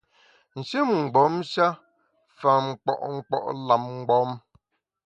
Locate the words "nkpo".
2.67-2.93, 3.15-3.37